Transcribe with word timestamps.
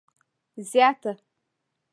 زیاته 0.69 1.13